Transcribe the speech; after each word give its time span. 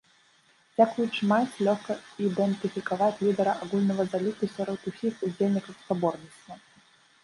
Дзякуючы 0.77 1.21
майцы, 1.31 1.57
лёгка 1.67 1.97
ідэнтыфікаваць 2.29 3.21
лідара 3.29 3.53
агульнага 3.67 4.03
заліку 4.17 4.53
сярод 4.59 4.79
усіх 4.93 5.13
удзельнікаў 5.31 5.73
спаборніцтва. 5.83 6.53